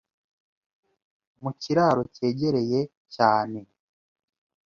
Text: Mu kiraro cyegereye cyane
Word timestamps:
Mu 1.41 1.51
kiraro 1.61 2.01
cyegereye 2.15 2.79
cyane 3.15 3.59